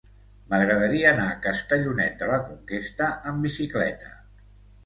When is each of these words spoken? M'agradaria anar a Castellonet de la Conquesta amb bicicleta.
M'agradaria 0.53 1.09
anar 1.15 1.25
a 1.33 1.35
Castellonet 1.43 2.17
de 2.23 2.31
la 2.31 2.39
Conquesta 2.49 3.11
amb 3.33 3.49
bicicleta. 3.49 4.15